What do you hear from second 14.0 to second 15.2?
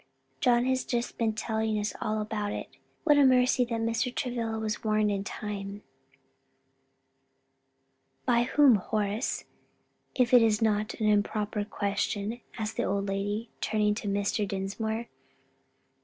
Mr. Dinsmore.